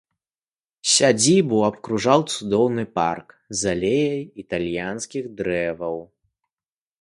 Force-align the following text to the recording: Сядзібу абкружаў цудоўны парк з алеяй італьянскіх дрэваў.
Сядзібу 0.93 1.59
абкружаў 1.67 2.19
цудоўны 2.31 2.85
парк 3.01 3.27
з 3.61 3.75
алеяй 3.75 4.21
італьянскіх 4.45 5.23
дрэваў. 5.43 5.97